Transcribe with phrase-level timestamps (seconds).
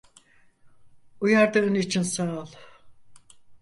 [1.21, 2.49] Uyardığın için sağ ol.